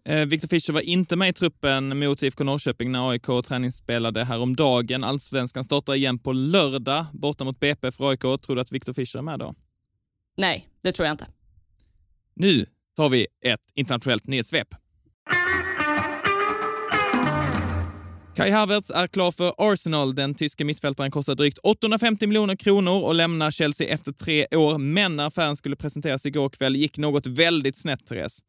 Eh, 0.06 0.26
Viktor 0.26 0.48
Fischer 0.48 0.74
var 0.74 0.82
inte 0.82 1.16
med 1.16 1.30
i 1.30 1.34
truppen 1.34 2.00
mot 2.00 2.24
IFK 2.24 2.44
Norrköping 2.44 2.92
när 2.92 3.10
AIK 3.10 3.28
träningsspelade 3.46 4.24
häromdagen. 4.24 5.04
Allsvenskan 5.04 5.64
startar 5.64 5.96
igen 5.96 6.20
på 6.20 6.34
lördag 6.34 7.06
borta 7.14 7.44
mot 7.44 7.60
BP 7.60 7.92
för 7.92 8.10
AIK. 8.10 8.22
Tror 8.22 8.56
du 8.56 8.62
att 8.62 8.72
Viktor 8.72 8.94
Fischer 8.94 9.20
är 9.20 9.24
med 9.24 9.40
då? 9.40 9.56
Nej, 10.38 10.70
det 10.82 10.92
tror 10.92 11.06
jag 11.06 11.14
inte. 11.14 11.28
Nu 12.36 12.66
tar 12.96 13.10
vi 13.10 13.28
ett 13.46 13.62
internationellt 13.76 14.28
nyhetssvep. 14.28 14.68
Kai 18.36 18.52
Havertz 18.52 18.92
är 18.92 19.08
klar 19.08 19.32
för 19.32 19.54
Arsenal. 19.58 20.16
Den 20.16 20.36
tyske 20.36 20.64
mittfältaren 20.64 21.12
kostar 21.12 21.36
drygt 21.36 21.58
850 21.58 22.28
miljoner 22.28 22.56
kronor 22.56 23.04
och 23.04 23.16
lämnar 23.16 23.52
Chelsea 23.52 23.94
efter 23.94 24.12
tre 24.12 24.48
år. 24.56 24.78
Men 24.78 25.16
när 25.16 25.28
affären 25.28 25.56
skulle 25.56 25.76
presenteras 25.76 26.26
igår 26.26 26.50
kväll 26.50 26.76
gick 26.76 26.98
något 26.98 27.28
väldigt 27.28 27.78
snett, 27.78 28.06
Therese. 28.06 28.40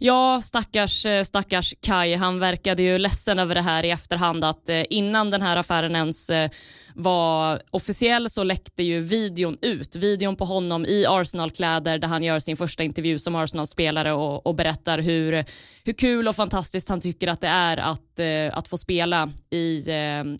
Ja, 0.00 0.40
stackars, 0.42 1.06
eh, 1.06 1.22
stackars 1.22 1.74
Kai. 1.80 2.14
Han 2.14 2.38
verkade 2.38 2.82
ju 2.82 2.98
ledsen 2.98 3.38
över 3.38 3.54
det 3.54 3.62
här 3.62 3.84
i 3.84 3.90
efterhand 3.90 4.44
att 4.44 4.68
eh, 4.68 4.82
innan 4.90 5.30
den 5.30 5.42
här 5.42 5.56
affären 5.56 5.96
ens 5.96 6.30
eh, 6.30 6.50
var 6.94 7.62
officiell 7.70 8.30
så 8.30 8.44
läckte 8.44 8.82
ju 8.82 9.00
videon 9.00 9.58
ut. 9.62 9.96
Videon 9.96 10.36
på 10.36 10.44
honom 10.44 10.86
i 10.86 11.06
Arsenal-kläder 11.08 11.98
där 11.98 12.08
han 12.08 12.22
gör 12.22 12.38
sin 12.38 12.56
första 12.56 12.84
intervju 12.84 13.18
som 13.18 13.34
Arsenal-spelare 13.34 14.12
och, 14.12 14.46
och, 14.46 14.54
berättar 14.54 14.98
hur, 14.98 15.44
hur 15.84 15.92
kul 15.92 16.28
och 16.28 16.36
fantastiskt 16.36 16.88
han 16.88 17.00
tycker 17.00 17.28
att 17.28 17.40
det 17.40 17.48
är 17.48 17.76
att, 17.76 18.20
att 18.52 18.68
få 18.68 18.78
spela 18.78 19.30
i, 19.50 19.90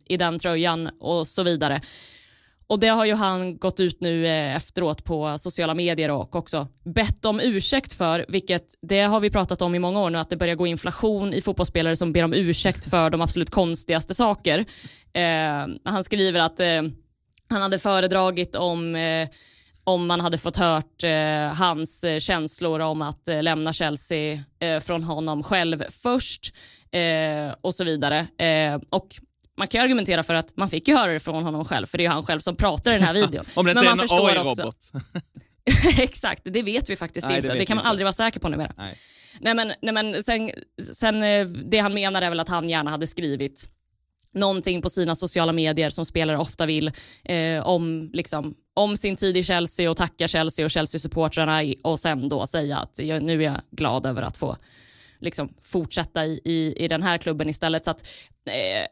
i 0.08 0.16
den 0.16 0.38
tröjan 0.38 0.90
och 1.00 1.28
så 1.28 1.42
vidare. 1.42 1.80
Och 2.68 2.80
det 2.80 2.88
har 2.88 3.04
ju 3.04 3.14
han 3.14 3.58
gått 3.58 3.80
ut 3.80 4.00
nu 4.00 4.26
eh, 4.26 4.56
efteråt 4.56 5.04
på 5.04 5.38
sociala 5.38 5.75
medier 5.75 6.10
och 6.10 6.37
också 6.37 6.66
bett 6.84 7.25
om 7.25 7.40
ursäkt 7.40 7.92
för, 7.92 8.26
vilket 8.28 8.64
det 8.82 9.00
har 9.00 9.20
vi 9.20 9.30
pratat 9.30 9.62
om 9.62 9.75
i 9.75 9.78
många 9.78 10.00
år 10.00 10.10
nu, 10.10 10.18
att 10.18 10.30
det 10.30 10.37
börjar 10.37 10.54
gå 10.54 10.66
inflation 10.66 11.34
i 11.34 11.40
fotbollsspelare 11.40 11.96
som 11.96 12.12
ber 12.12 12.22
om 12.22 12.34
ursäkt 12.34 12.90
för 12.90 13.10
de 13.10 13.20
absolut 13.20 13.50
konstigaste 13.50 14.14
saker. 14.14 14.58
Eh, 15.12 15.66
han 15.84 16.04
skriver 16.04 16.40
att 16.40 16.60
eh, 16.60 16.82
han 17.48 17.62
hade 17.62 17.78
föredragit 17.78 18.56
om 18.56 18.96
eh, 18.96 19.28
om 19.88 20.06
man 20.06 20.20
hade 20.20 20.38
fått 20.38 20.56
hört 20.56 21.04
eh, 21.04 21.54
hans 21.54 22.04
eh, 22.04 22.18
känslor 22.18 22.80
om 22.80 23.02
att 23.02 23.28
eh, 23.28 23.42
lämna 23.42 23.72
Chelsea 23.72 24.42
eh, 24.58 24.80
från 24.80 25.02
honom 25.02 25.42
själv 25.42 25.84
först 26.02 26.54
eh, 26.90 27.54
och 27.60 27.75
så 27.75 27.84
vidare. 27.84 28.26
Eh, 28.38 28.80
och 28.90 29.08
man 29.58 29.68
kan 29.68 29.78
ju 29.78 29.84
argumentera 29.84 30.22
för 30.22 30.34
att 30.34 30.56
man 30.56 30.70
fick 30.70 30.88
ju 30.88 30.94
höra 30.94 31.12
det 31.12 31.20
från 31.20 31.44
honom 31.44 31.64
själv, 31.64 31.86
för 31.86 31.98
det 31.98 32.04
är 32.04 32.08
han 32.08 32.22
själv 32.22 32.40
som 32.40 32.56
pratar 32.56 32.90
i 32.90 32.94
den 32.94 33.02
här 33.02 33.14
videon. 33.20 33.44
Om 33.54 33.66
det 33.66 33.72
inte 33.72 33.86
är 33.86 33.92
en 33.92 34.00
AI-robot. 34.00 34.92
Exakt, 35.98 36.42
det 36.44 36.62
vet 36.62 36.90
vi 36.90 36.96
faktiskt 36.96 37.26
nej, 37.26 37.36
inte. 37.36 37.48
Det, 37.48 37.58
det 37.58 37.66
kan 37.66 37.76
man 37.76 37.82
inte. 37.82 37.90
aldrig 37.90 38.04
vara 38.04 38.12
säker 38.12 38.40
på 38.40 38.48
numera. 38.48 38.72
Nej. 38.76 38.98
Nej 39.40 39.54
men, 39.54 39.72
nej, 39.82 39.94
men 39.94 40.22
sen, 40.22 40.50
sen, 40.92 41.22
eh, 41.22 41.46
det 41.46 41.78
han 41.78 41.94
menar 41.94 42.22
är 42.22 42.28
väl 42.28 42.40
att 42.40 42.48
han 42.48 42.68
gärna 42.68 42.90
hade 42.90 43.06
skrivit 43.06 43.70
någonting 44.34 44.82
på 44.82 44.90
sina 44.90 45.14
sociala 45.14 45.52
medier 45.52 45.90
som 45.90 46.06
spelare 46.06 46.38
ofta 46.38 46.66
vill 46.66 46.90
eh, 47.24 47.66
om, 47.66 48.10
liksom, 48.12 48.54
om 48.74 48.96
sin 48.96 49.16
tid 49.16 49.36
i 49.36 49.42
Chelsea 49.42 49.90
och 49.90 49.96
tacka 49.96 50.28
Chelsea 50.28 50.64
och 50.64 50.70
Chelsea-supportrarna 50.70 51.74
och 51.82 52.00
sen 52.00 52.28
då 52.28 52.46
säga 52.46 52.78
att 52.78 52.98
jag, 52.98 53.22
nu 53.22 53.42
är 53.42 53.46
jag 53.46 53.60
glad 53.70 54.06
över 54.06 54.22
att 54.22 54.36
få 54.36 54.56
liksom, 55.20 55.54
fortsätta 55.62 56.26
i, 56.26 56.40
i, 56.44 56.84
i 56.84 56.88
den 56.88 57.02
här 57.02 57.18
klubben 57.18 57.48
istället. 57.48 57.84
Så 57.84 57.90
att, 57.90 58.06
eh, 58.46 58.86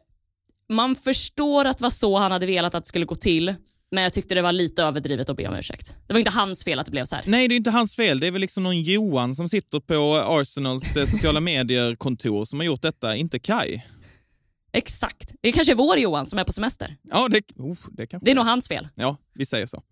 man 0.69 0.95
förstår 0.95 1.65
att 1.65 1.77
det 1.77 1.81
var 1.81 1.89
så 1.89 2.17
han 2.17 2.31
hade 2.31 2.45
velat 2.45 2.75
att 2.75 2.83
det 2.83 2.87
skulle 2.87 3.05
gå 3.05 3.15
till. 3.15 3.55
Men 3.91 4.03
jag 4.03 4.13
tyckte 4.13 4.35
det 4.35 4.41
var 4.41 4.51
lite 4.51 4.83
överdrivet 4.83 5.29
att 5.29 5.37
be 5.37 5.47
om 5.47 5.55
ursäkt. 5.55 5.95
Det 6.07 6.13
var 6.13 6.19
inte 6.19 6.31
hans 6.31 6.63
fel 6.63 6.79
att 6.79 6.85
det 6.85 6.91
blev 6.91 7.05
så 7.05 7.15
här. 7.15 7.23
Nej, 7.27 7.47
det 7.47 7.55
är 7.55 7.57
inte 7.57 7.71
hans 7.71 7.95
fel. 7.95 8.19
Det 8.19 8.27
är 8.27 8.31
väl 8.31 8.41
liksom 8.41 8.63
någon 8.63 8.81
Johan 8.81 9.35
som 9.35 9.49
sitter 9.49 9.79
på 9.79 10.15
Arsenals 10.15 10.97
eh, 10.97 11.05
sociala 11.05 11.39
medier-kontor 11.41 12.45
som 12.45 12.59
har 12.59 12.65
gjort 12.65 12.81
detta, 12.81 13.15
inte 13.15 13.39
Kai. 13.39 13.81
Exakt. 14.73 15.35
Det 15.41 15.51
kanske 15.51 15.73
är 15.73 15.75
vår 15.75 15.97
Johan 15.97 16.25
som 16.25 16.39
är 16.39 16.43
på 16.43 16.53
semester. 16.53 16.95
Ja, 17.01 17.27
det, 17.27 17.41
oh, 17.55 17.77
det, 17.91 18.07
kanske 18.07 18.25
det 18.25 18.31
är 18.31 18.35
nog 18.35 18.45
hans 18.45 18.67
fel. 18.67 18.87
Ja, 18.95 19.17
vi 19.33 19.45
säger 19.45 19.65
så. 19.65 19.83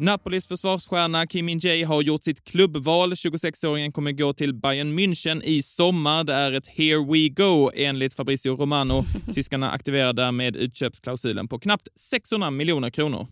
Napolis 0.00 0.46
försvarsstjärna 0.46 1.26
Kim 1.26 1.46
Min-Jae 1.46 1.84
har 1.84 2.02
gjort 2.02 2.24
sitt 2.24 2.44
klubbval. 2.44 3.12
26-åringen 3.12 3.92
kommer 3.92 4.12
gå 4.12 4.32
till 4.32 4.54
Bayern 4.54 4.98
München 4.98 5.42
i 5.44 5.62
sommar. 5.62 6.24
Det 6.24 6.32
är 6.32 6.52
ett 6.52 6.66
“here 6.66 7.12
we 7.12 7.28
go” 7.28 7.70
enligt 7.74 8.14
Fabrizio 8.14 8.56
Romano. 8.56 9.04
Tyskarna 9.34 9.70
aktiverar 9.70 10.12
därmed 10.12 10.56
utköpsklausulen 10.56 11.48
på 11.48 11.58
knappt 11.58 11.88
600 12.00 12.50
miljoner 12.50 12.90
kronor. 12.90 13.26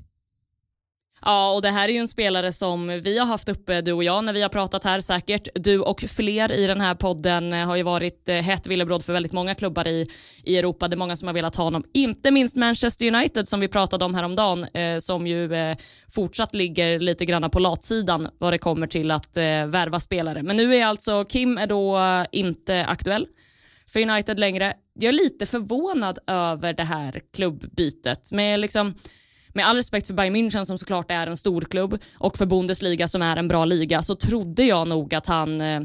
Ja, 1.22 1.54
och 1.54 1.62
det 1.62 1.70
här 1.70 1.88
är 1.88 1.92
ju 1.92 1.98
en 1.98 2.08
spelare 2.08 2.52
som 2.52 3.00
vi 3.02 3.18
har 3.18 3.26
haft 3.26 3.48
uppe, 3.48 3.80
du 3.80 3.92
och 3.92 4.04
jag, 4.04 4.24
när 4.24 4.32
vi 4.32 4.42
har 4.42 4.48
pratat 4.48 4.84
här 4.84 5.00
säkert. 5.00 5.48
Du 5.54 5.80
och 5.80 6.00
fler 6.00 6.52
i 6.52 6.66
den 6.66 6.80
här 6.80 6.94
podden 6.94 7.52
eh, 7.52 7.66
har 7.66 7.76
ju 7.76 7.82
varit 7.82 8.28
eh, 8.28 8.34
hett 8.36 8.66
villebråd 8.66 9.04
för 9.04 9.12
väldigt 9.12 9.32
många 9.32 9.54
klubbar 9.54 9.88
i, 9.88 10.06
i 10.44 10.56
Europa. 10.58 10.88
Det 10.88 10.94
är 10.94 10.98
många 10.98 11.16
som 11.16 11.28
har 11.28 11.34
velat 11.34 11.56
ha 11.56 11.64
honom. 11.64 11.84
Inte 11.92 12.30
minst 12.30 12.56
Manchester 12.56 13.14
United 13.14 13.48
som 13.48 13.60
vi 13.60 13.68
pratade 13.68 14.04
om 14.04 14.14
häromdagen, 14.14 14.64
eh, 14.64 14.98
som 14.98 15.26
ju 15.26 15.54
eh, 15.54 15.76
fortsatt 16.14 16.54
ligger 16.54 17.00
lite 17.00 17.24
grann 17.24 17.50
på 17.50 17.58
latsidan 17.58 18.28
vad 18.38 18.52
det 18.52 18.58
kommer 18.58 18.86
till 18.86 19.10
att 19.10 19.36
eh, 19.36 19.66
värva 19.66 20.00
spelare. 20.00 20.42
Men 20.42 20.56
nu 20.56 20.76
är 20.76 20.86
alltså 20.86 21.24
Kim 21.24 21.58
är 21.58 21.66
då 21.66 21.98
eh, 21.98 22.24
inte 22.32 22.84
aktuell 22.84 23.26
för 23.92 24.00
United 24.00 24.40
längre. 24.40 24.74
Jag 24.94 25.08
är 25.08 25.12
lite 25.12 25.46
förvånad 25.46 26.18
över 26.26 26.72
det 26.72 26.84
här 26.84 27.20
klubbytet 27.36 28.32
med 28.32 28.60
liksom 28.60 28.94
med 29.52 29.66
all 29.66 29.76
respekt 29.76 30.06
för 30.06 30.14
Bayern 30.14 30.36
München 30.36 30.64
som 30.64 30.78
såklart 30.78 31.10
är 31.10 31.26
en 31.26 31.36
storklubb 31.36 31.98
och 32.18 32.38
för 32.38 32.46
Bundesliga 32.46 33.08
som 33.08 33.22
är 33.22 33.36
en 33.36 33.48
bra 33.48 33.64
liga 33.64 34.02
så 34.02 34.14
trodde 34.14 34.62
jag 34.62 34.88
nog 34.88 35.14
att 35.14 35.26
han 35.26 35.60
eh, 35.60 35.80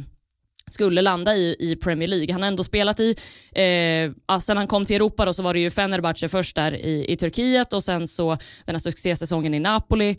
skulle 0.67 1.01
landa 1.01 1.35
i, 1.35 1.55
i 1.59 1.75
Premier 1.75 2.07
League. 2.07 2.33
Han 2.33 2.41
har 2.41 2.47
ändå 2.47 2.63
spelat 2.63 2.99
i, 2.99 3.15
eh, 3.51 4.39
sen 4.39 4.57
han 4.57 4.67
kom 4.67 4.85
till 4.85 4.95
Europa 4.95 5.25
då 5.25 5.33
så 5.33 5.43
var 5.43 5.53
det 5.53 5.59
ju 5.59 5.71
Fenerbahce 5.71 6.29
först 6.29 6.55
där 6.55 6.75
i, 6.75 7.11
i 7.11 7.15
Turkiet 7.15 7.73
och 7.73 7.83
sen 7.83 8.07
så 8.07 8.37
den 8.65 8.75
här 8.75 8.79
succésäsongen 8.79 9.53
i 9.53 9.59
Napoli 9.59 10.17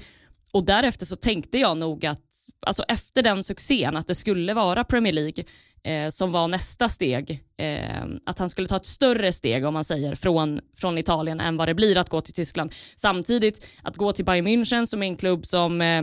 och 0.52 0.64
därefter 0.64 1.06
så 1.06 1.16
tänkte 1.16 1.58
jag 1.58 1.76
nog 1.76 2.06
att, 2.06 2.20
alltså 2.66 2.82
efter 2.88 3.22
den 3.22 3.44
succén, 3.44 3.96
att 3.96 4.06
det 4.06 4.14
skulle 4.14 4.54
vara 4.54 4.84
Premier 4.84 5.12
League 5.12 5.44
eh, 5.84 6.08
som 6.10 6.32
var 6.32 6.48
nästa 6.48 6.88
steg. 6.88 7.40
Eh, 7.56 8.04
att 8.26 8.38
han 8.38 8.50
skulle 8.50 8.68
ta 8.68 8.76
ett 8.76 8.86
större 8.86 9.32
steg, 9.32 9.64
om 9.64 9.74
man 9.74 9.84
säger, 9.84 10.14
från, 10.14 10.60
från 10.76 10.98
Italien 10.98 11.40
än 11.40 11.56
vad 11.56 11.68
det 11.68 11.74
blir 11.74 11.98
att 11.98 12.08
gå 12.08 12.20
till 12.20 12.34
Tyskland. 12.34 12.72
Samtidigt, 12.96 13.66
att 13.82 13.96
gå 13.96 14.12
till 14.12 14.24
Bayern 14.24 14.46
München 14.46 14.86
som 14.86 15.02
är 15.02 15.06
en 15.06 15.16
klubb 15.16 15.46
som 15.46 15.80
eh, 15.80 16.02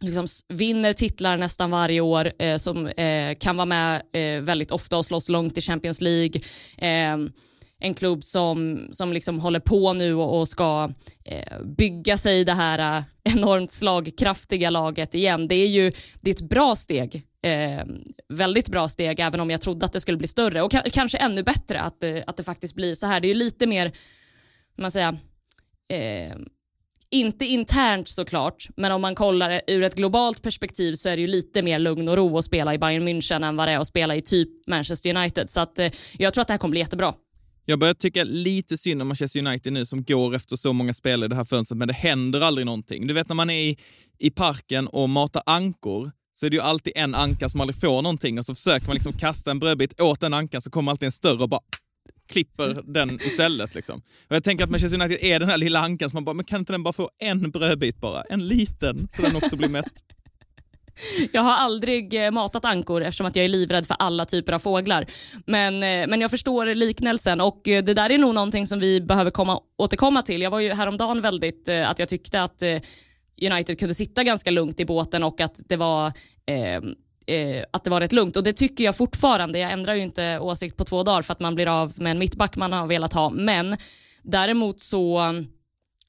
liksom 0.00 0.26
vinner 0.48 0.92
titlar 0.92 1.36
nästan 1.36 1.70
varje 1.70 2.00
år, 2.00 2.32
eh, 2.38 2.56
som 2.56 2.86
eh, 2.86 3.34
kan 3.38 3.56
vara 3.56 3.66
med 3.66 4.02
eh, 4.12 4.42
väldigt 4.42 4.70
ofta 4.70 4.98
och 4.98 5.06
slåss 5.06 5.28
långt 5.28 5.58
i 5.58 5.60
Champions 5.60 6.00
League 6.00 6.40
eh, 6.78 7.16
en 7.80 7.94
klubb 7.94 8.24
som, 8.24 8.88
som 8.92 9.12
liksom 9.12 9.40
håller 9.40 9.60
på 9.60 9.92
nu 9.92 10.14
och, 10.14 10.38
och 10.38 10.48
ska 10.48 10.90
eh, 11.24 11.62
bygga 11.62 12.16
sig 12.16 12.44
det 12.44 12.52
här 12.52 12.98
eh, 12.98 13.04
enormt 13.34 13.72
slagkraftiga 13.72 14.70
laget 14.70 15.14
igen. 15.14 15.48
Det 15.48 15.54
är 15.54 15.68
ju 15.68 15.92
det 16.20 16.30
är 16.30 16.34
ett 16.34 16.48
bra 16.48 16.76
steg. 16.76 17.24
Eh, 17.42 17.84
väldigt 18.28 18.68
bra 18.68 18.88
steg, 18.88 19.20
även 19.20 19.40
om 19.40 19.50
jag 19.50 19.60
trodde 19.60 19.86
att 19.86 19.92
det 19.92 20.00
skulle 20.00 20.18
bli 20.18 20.28
större. 20.28 20.62
Och 20.62 20.72
kanske 20.92 21.18
ännu 21.18 21.42
bättre 21.42 21.80
att, 21.80 22.02
eh, 22.02 22.18
att 22.26 22.36
det 22.36 22.44
faktiskt 22.44 22.74
blir 22.74 22.94
så 22.94 23.06
här. 23.06 23.20
Det 23.20 23.26
är 23.26 23.28
ju 23.28 23.34
lite 23.34 23.66
mer, 23.66 23.92
man 24.78 24.90
säger, 24.90 25.16
eh, 25.88 26.36
inte 27.10 27.44
internt 27.44 28.08
såklart, 28.08 28.68
men 28.76 28.92
om 28.92 29.00
man 29.00 29.14
kollar 29.14 29.60
ur 29.66 29.82
ett 29.82 29.94
globalt 29.94 30.42
perspektiv 30.42 30.94
så 30.94 31.08
är 31.08 31.16
det 31.16 31.20
ju 31.20 31.26
lite 31.26 31.62
mer 31.62 31.78
lugn 31.78 32.08
och 32.08 32.16
ro 32.16 32.38
att 32.38 32.44
spela 32.44 32.74
i 32.74 32.78
Bayern 32.78 33.08
München 33.08 33.46
än 33.46 33.56
vad 33.56 33.68
det 33.68 33.72
är 33.72 33.78
att 33.78 33.86
spela 33.86 34.16
i 34.16 34.22
typ 34.22 34.48
Manchester 34.66 35.16
United. 35.16 35.50
Så 35.50 35.60
att, 35.60 35.78
eh, 35.78 35.90
jag 36.18 36.34
tror 36.34 36.42
att 36.42 36.48
det 36.48 36.52
här 36.52 36.58
kommer 36.58 36.70
bli 36.70 36.80
jättebra. 36.80 37.14
Jag 37.70 37.78
börjar 37.78 37.94
tycka 37.94 38.24
lite 38.24 38.78
synd 38.78 39.02
om 39.02 39.08
Manchester 39.08 39.46
United 39.46 39.72
nu 39.72 39.86
som 39.86 40.04
går 40.04 40.34
efter 40.34 40.56
så 40.56 40.72
många 40.72 40.94
spelare 40.94 41.26
i 41.26 41.28
det 41.28 41.36
här 41.36 41.44
fönstret, 41.44 41.78
men 41.78 41.88
det 41.88 41.94
händer 41.94 42.40
aldrig 42.40 42.66
någonting. 42.66 43.06
Du 43.06 43.14
vet 43.14 43.28
när 43.28 43.34
man 43.34 43.50
är 43.50 43.60
i, 43.60 43.76
i 44.18 44.30
parken 44.30 44.86
och 44.86 45.08
matar 45.08 45.42
ankor, 45.46 46.10
så 46.34 46.46
är 46.46 46.50
det 46.50 46.56
ju 46.56 46.62
alltid 46.62 46.92
en 46.96 47.14
anka 47.14 47.48
som 47.48 47.60
aldrig 47.60 47.80
får 47.80 48.02
någonting 48.02 48.38
och 48.38 48.44
så 48.44 48.54
försöker 48.54 48.86
man 48.86 48.94
liksom 48.94 49.12
kasta 49.12 49.50
en 49.50 49.58
brödbit 49.58 50.00
åt 50.00 50.20
den 50.20 50.34
ankan 50.34 50.60
så 50.60 50.70
kommer 50.70 50.92
alltid 50.92 51.06
en 51.06 51.12
större 51.12 51.42
och 51.42 51.48
bara 51.48 51.60
klipper 52.28 52.82
den 52.84 53.20
istället. 53.20 53.74
Liksom. 53.74 54.02
Och 54.28 54.36
jag 54.36 54.44
tänker 54.44 54.64
att 54.64 54.70
Manchester 54.70 55.00
United 55.00 55.18
är 55.22 55.40
den 55.40 55.48
här 55.48 55.58
lilla 55.58 55.80
ankan 55.80 56.10
som 56.10 56.16
man 56.16 56.24
bara, 56.24 56.34
men 56.34 56.44
kan 56.44 56.60
inte 56.60 56.72
den 56.72 56.82
bara 56.82 56.92
få 56.92 57.10
en 57.18 57.50
brödbit 57.50 58.00
bara? 58.00 58.22
En 58.22 58.48
liten, 58.48 59.08
så 59.16 59.22
den 59.22 59.36
också 59.36 59.56
blir 59.56 59.68
mätt. 59.68 60.04
Jag 61.32 61.42
har 61.42 61.52
aldrig 61.52 62.24
eh, 62.24 62.30
matat 62.30 62.64
ankor 62.64 63.02
eftersom 63.02 63.26
att 63.26 63.36
jag 63.36 63.44
är 63.44 63.48
livrädd 63.48 63.86
för 63.86 63.96
alla 63.98 64.24
typer 64.24 64.52
av 64.52 64.58
fåglar. 64.58 65.06
Men, 65.46 65.82
eh, 65.82 66.06
men 66.06 66.20
jag 66.20 66.30
förstår 66.30 66.66
liknelsen 66.66 67.40
och 67.40 67.68
eh, 67.68 67.84
det 67.84 67.94
där 67.94 68.10
är 68.10 68.18
nog 68.18 68.34
någonting 68.34 68.66
som 68.66 68.80
vi 68.80 69.00
behöver 69.00 69.30
komma, 69.30 69.60
återkomma 69.78 70.22
till. 70.22 70.42
Jag 70.42 70.50
var 70.50 70.60
ju 70.60 70.72
häromdagen 70.72 71.20
väldigt, 71.20 71.68
att 71.68 71.98
jag 71.98 72.08
tyckte 72.08 72.42
att 72.42 72.62
United 73.42 73.78
kunde 73.78 73.94
sitta 73.94 74.24
ganska 74.24 74.50
lugnt 74.50 74.80
i 74.80 74.84
båten 74.84 75.22
och 75.22 75.40
att 75.40 75.60
det 75.68 75.76
var 75.76 76.12
ehm, 76.46 76.94
eh, 77.26 77.64
att 77.70 77.84
det 77.84 77.90
var 77.90 78.00
rätt 78.00 78.12
lugnt 78.12 78.36
och 78.36 78.42
det 78.42 78.52
tycker 78.52 78.84
jag 78.84 78.96
fortfarande. 78.96 79.58
Jag 79.58 79.72
ändrar 79.72 79.94
ju 79.94 80.02
inte 80.02 80.38
åsikt 80.38 80.76
på 80.76 80.84
två 80.84 81.02
dagar 81.02 81.22
för 81.22 81.32
att 81.32 81.40
man 81.40 81.54
blir 81.54 81.66
av 81.82 81.92
med 81.96 82.10
en 82.10 82.18
mittback 82.18 82.56
man 82.56 82.72
har 82.72 82.86
velat 82.86 83.12
ha. 83.12 83.30
Men 83.30 83.76
däremot 84.22 84.80
så 84.80 85.18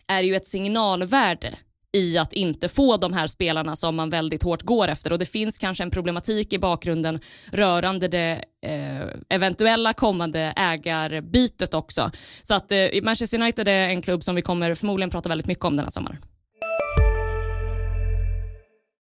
är 0.07 0.21
det 0.21 0.27
ju 0.27 0.35
ett 0.35 0.45
signalvärde 0.45 1.55
i 1.97 2.17
att 2.17 2.33
inte 2.33 2.69
få 2.69 2.97
de 2.97 3.13
här 3.13 3.27
spelarna 3.27 3.75
som 3.75 3.95
man 3.95 4.09
väldigt 4.09 4.43
hårt 4.43 4.61
går 4.61 4.87
efter 4.87 5.13
och 5.13 5.19
det 5.19 5.25
finns 5.25 5.57
kanske 5.57 5.83
en 5.83 5.91
problematik 5.91 6.53
i 6.53 6.59
bakgrunden 6.59 7.19
rörande 7.51 8.07
det 8.07 8.43
eh, 8.65 9.35
eventuella 9.35 9.93
kommande 9.93 10.53
ägarbytet 10.55 11.73
också. 11.73 12.11
Så 12.41 12.55
att 12.55 12.71
eh, 12.71 12.77
Manchester 13.03 13.41
United 13.41 13.67
är 13.67 13.89
en 13.89 14.01
klubb 14.01 14.23
som 14.23 14.35
vi 14.35 14.41
kommer 14.41 14.73
förmodligen 14.73 15.09
prata 15.09 15.29
väldigt 15.29 15.47
mycket 15.47 15.65
om 15.65 15.75
den 15.75 15.85
här 15.85 15.91
sommaren. 15.91 16.17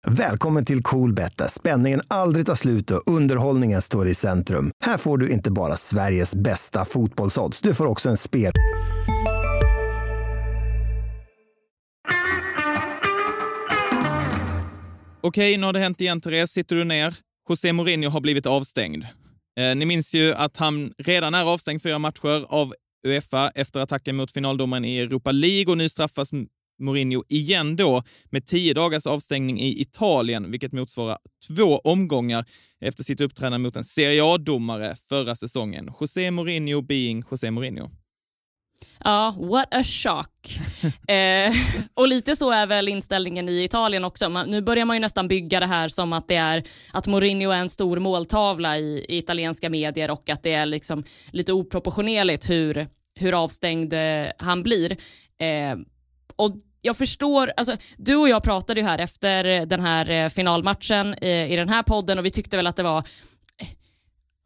Välkommen 0.06 0.64
till 0.64 0.82
Coolbet 0.82 1.38
där 1.38 1.48
spänningen 1.48 2.00
aldrig 2.08 2.46
tar 2.46 2.54
slut 2.54 2.90
och 2.90 3.02
underhållningen 3.06 3.82
står 3.82 4.08
i 4.08 4.14
centrum. 4.14 4.70
Här 4.84 4.96
får 4.96 5.18
du 5.18 5.28
inte 5.28 5.50
bara 5.50 5.76
Sveriges 5.76 6.34
bästa 6.34 6.84
fotbollsodds, 6.84 7.60
du 7.60 7.74
får 7.74 7.86
också 7.86 8.08
en 8.08 8.16
spel... 8.16 8.52
Okej, 15.20 15.56
nu 15.56 15.66
har 15.66 15.72
det 15.72 15.78
hänt 15.78 16.00
igen, 16.00 16.20
Therese. 16.20 16.50
Sitter 16.50 16.76
du 16.76 16.84
ner? 16.84 17.14
José 17.48 17.72
Mourinho 17.72 18.10
har 18.10 18.20
blivit 18.20 18.46
avstängd. 18.46 19.04
Eh, 19.60 19.76
ni 19.76 19.84
minns 19.84 20.14
ju 20.14 20.34
att 20.34 20.56
han 20.56 20.92
redan 20.98 21.34
är 21.34 21.44
avstängd 21.44 21.82
fyra 21.82 21.98
matcher 21.98 22.46
av 22.48 22.74
Uefa 23.06 23.50
efter 23.54 23.80
attacken 23.80 24.16
mot 24.16 24.32
finaldomaren 24.32 24.84
i 24.84 24.98
Europa 24.98 25.32
League 25.32 25.72
och 25.72 25.78
nu 25.78 25.88
straffas 25.88 26.30
Mourinho 26.78 27.22
igen 27.28 27.76
då 27.76 28.02
med 28.30 28.46
tio 28.46 28.74
dagars 28.74 29.06
avstängning 29.06 29.60
i 29.60 29.80
Italien, 29.80 30.50
vilket 30.50 30.72
motsvarar 30.72 31.18
två 31.48 31.78
omgångar 31.78 32.44
efter 32.80 33.04
sitt 33.04 33.20
uppträdande 33.20 33.58
mot 33.58 33.76
en 33.76 33.84
Serie 33.84 34.24
A-domare 34.24 34.96
förra 35.08 35.34
säsongen. 35.34 35.90
José 36.00 36.30
Mourinho 36.30 36.82
being 36.82 37.24
José 37.30 37.50
Mourinho. 37.50 37.90
Ja, 39.04 39.34
what 39.38 39.74
a 39.74 39.84
shock. 39.84 40.58
eh, 41.08 41.52
och 41.94 42.08
lite 42.08 42.36
så 42.36 42.50
är 42.50 42.66
väl 42.66 42.88
inställningen 42.88 43.48
i 43.48 43.64
Italien 43.64 44.04
också. 44.04 44.28
Man, 44.28 44.50
nu 44.50 44.62
börjar 44.62 44.84
man 44.84 44.96
ju 44.96 45.00
nästan 45.00 45.28
bygga 45.28 45.60
det 45.60 45.66
här 45.66 45.88
som 45.88 46.12
att 46.12 46.28
det 46.28 46.36
är 46.36 46.64
att 46.92 47.06
Mourinho 47.06 47.50
är 47.50 47.58
en 47.58 47.68
stor 47.68 47.98
måltavla 47.98 48.78
i, 48.78 49.06
i 49.08 49.18
italienska 49.18 49.70
medier 49.70 50.10
och 50.10 50.30
att 50.30 50.42
det 50.42 50.52
är 50.52 50.66
liksom 50.66 51.04
lite 51.30 51.52
oproportionerligt 51.52 52.50
hur, 52.50 52.86
hur 53.14 53.42
avstängd 53.44 53.92
eh, 53.92 54.26
han 54.38 54.62
blir. 54.62 54.92
Eh, 55.40 55.76
och 56.36 56.50
jag 56.82 56.96
förstår, 56.96 57.52
alltså, 57.56 57.76
du 57.96 58.16
och 58.16 58.28
jag 58.28 58.42
pratade 58.42 58.80
ju 58.80 58.86
här 58.86 58.98
efter 58.98 59.66
den 59.66 59.80
här 59.80 60.10
eh, 60.10 60.28
finalmatchen 60.28 61.14
eh, 61.14 61.52
i 61.52 61.56
den 61.56 61.68
här 61.68 61.82
podden 61.82 62.18
och 62.18 62.24
vi 62.24 62.30
tyckte 62.30 62.56
väl 62.56 62.66
att 62.66 62.76
det 62.76 62.82
var 62.82 63.04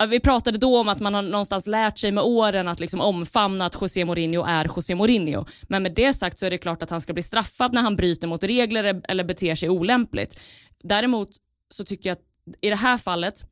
vi 0.07 0.21
pratade 0.21 0.59
då 0.59 0.81
om 0.81 0.89
att 0.89 1.01
man 1.01 1.15
har 1.15 1.23
någonstans 1.23 1.67
lärt 1.67 1.99
sig 1.99 2.13
med 2.13 2.25
åren 2.25 2.69
att 2.69 2.81
liksom 2.81 3.01
omfamna 3.01 3.67
att 3.67 3.81
José 3.81 4.05
Mourinho 4.05 4.45
är 4.45 4.65
José 4.77 4.95
Mourinho. 4.95 5.45
Men 5.63 5.83
med 5.83 5.95
det 5.95 6.15
sagt 6.15 6.39
så 6.39 6.47
är 6.47 6.51
det 6.51 6.59
klart 6.59 6.83
att 6.83 6.91
han 6.91 7.01
ska 7.01 7.13
bli 7.13 7.23
straffad 7.23 7.73
när 7.73 7.83
han 7.83 7.97
bryter 7.97 8.29
mot 8.29 8.45
regler 8.45 9.03
eller 9.09 9.25
beter 9.25 9.55
sig 9.55 9.69
olämpligt. 9.69 10.41
Däremot 10.83 11.29
så 11.71 11.85
tycker 11.85 12.11
jag 12.11 12.17
att 12.17 12.25
i 12.61 12.71
det 12.71 12.77
här 12.77 12.99
fallet 12.99 13.43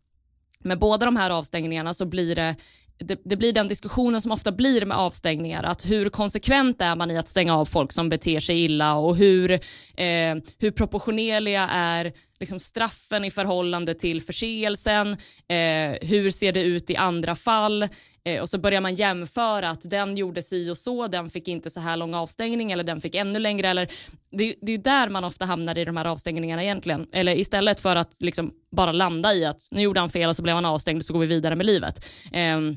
med 0.59 0.79
båda 0.79 1.07
de 1.07 1.17
här 1.17 1.31
avstängningarna 1.31 1.95
så 1.95 2.07
blir 2.07 2.37
det 2.37 2.57
det, 3.05 3.21
det, 3.25 3.37
blir 3.37 3.53
den 3.53 3.69
diskussionen 3.69 4.21
som 4.21 4.33
ofta 4.33 4.53
blir 4.53 4.87
med 4.87 4.97
avstängningar, 4.97 5.63
att 5.63 5.91
hur 5.91 6.11
konsekvent 6.11 6.81
är 6.81 6.97
man 6.97 7.11
i 7.11 7.19
att 7.19 7.29
stänga 7.29 7.57
av 7.57 7.65
folk 7.65 7.93
som 7.93 8.09
beter 8.09 8.41
sig 8.41 8.65
illa 8.65 8.95
och 8.95 9.17
hur, 9.17 9.51
eh, 9.51 10.37
hur 10.59 10.71
proportionerliga 10.71 11.69
är 11.69 12.13
liksom 12.41 12.61
straffen 12.61 13.25
i 13.25 13.31
förhållande 13.31 13.95
till 13.95 14.23
förseelsen, 14.23 15.13
eh, 15.49 16.09
hur 16.09 16.31
ser 16.31 16.53
det 16.53 16.63
ut 16.63 16.91
i 16.91 16.97
andra 16.97 17.35
fall 17.35 17.83
eh, 18.25 18.41
och 18.41 18.49
så 18.49 18.59
börjar 18.59 18.81
man 18.81 18.95
jämföra 18.95 19.71
att 19.71 19.91
den 19.91 20.17
gjorde 20.17 20.43
si 20.43 20.71
och 20.71 20.79
så, 20.79 21.07
den 21.07 21.31
fick 21.31 21.49
inte 21.49 21.71
så 21.71 21.81
här 21.81 21.97
lång 21.97 22.15
avstängning 22.15 22.73
eller 22.73 22.85
den 22.85 23.01
fick 23.01 23.15
ännu 23.15 23.39
längre 23.39 23.69
eller 23.69 23.89
det, 24.31 24.55
det 24.63 24.73
är 24.73 24.79
där 24.79 25.09
man 25.09 25.25
ofta 25.25 25.45
hamnar 25.45 25.79
i 25.79 25.85
de 25.85 25.97
här 25.97 26.05
avstängningarna 26.05 26.63
egentligen, 26.63 27.07
eller 27.13 27.35
istället 27.35 27.81
för 27.81 27.97
att 27.97 28.21
liksom 28.21 28.53
bara 28.77 28.93
landa 28.93 29.35
i 29.35 29.45
att 29.45 29.69
nu 29.71 29.83
gjorde 29.83 30.01
han 30.01 30.11
fel 30.11 30.29
och 30.29 30.37
så 30.37 30.43
blev 30.43 30.55
han 30.55 30.65
avstängd 30.65 30.99
och 30.99 31.05
så 31.05 31.13
går 31.13 31.21
vi 31.21 31.27
vidare 31.27 31.57
med 31.57 31.67
livet. 31.67 32.05
Ehm, 32.33 32.77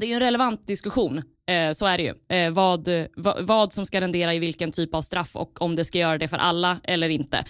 det 0.00 0.06
är 0.06 0.08
ju 0.08 0.14
en 0.14 0.20
relevant 0.20 0.66
diskussion, 0.66 1.18
eh, 1.46 1.72
så 1.72 1.86
är 1.86 1.98
det 1.98 2.02
ju. 2.02 2.36
Eh, 2.36 2.52
vad, 2.52 2.88
vad, 3.40 3.72
som 3.72 3.86
ska 3.86 4.00
rendera 4.00 4.34
i 4.34 4.38
vilken 4.38 4.72
typ 4.72 4.94
av 4.94 5.02
straff 5.02 5.36
och 5.36 5.62
om 5.62 5.76
det 5.76 5.84
ska 5.84 5.98
göra 5.98 6.18
det 6.18 6.28
för 6.28 6.36
alla 6.36 6.80
eller 6.84 7.08
inte. 7.08 7.44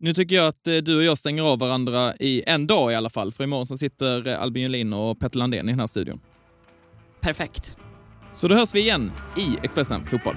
Nu 0.00 0.14
tycker 0.14 0.36
jag 0.36 0.46
att 0.46 0.66
eh, 0.66 0.76
du 0.76 0.96
och 0.96 1.04
jag 1.04 1.18
stänger 1.18 1.42
av 1.42 1.58
varandra 1.58 2.14
i 2.20 2.42
en 2.46 2.66
dag 2.66 2.92
i 2.92 2.94
alla 2.94 3.10
fall, 3.10 3.32
för 3.32 3.44
imorgon 3.44 3.66
så 3.66 3.76
sitter 3.76 4.28
Albin 4.34 4.62
Julin 4.62 4.92
och 4.92 5.20
Petter 5.20 5.38
Landén 5.38 5.68
i 5.68 5.72
den 5.72 5.80
här 5.80 5.86
studion. 5.86 6.20
Perfekt. 7.20 7.76
Så 8.34 8.48
då 8.48 8.54
hörs 8.54 8.74
vi 8.74 8.80
igen 8.80 9.12
i 9.36 9.56
Expressen 9.62 10.04
Fotboll. 10.04 10.36